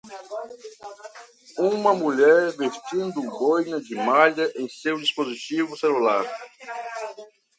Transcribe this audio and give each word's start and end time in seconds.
Uma 1.59 1.93
mulher 1.93 2.53
vestindo 2.53 3.21
boina 3.37 3.79
de 3.79 3.93
malha 3.93 4.51
em 4.55 4.67
seu 4.67 4.97
dispositivo 4.99 5.77
celular. 5.77 6.25